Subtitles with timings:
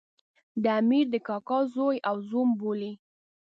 [0.63, 2.91] د امیر د کاکا زوی او زوم بولي.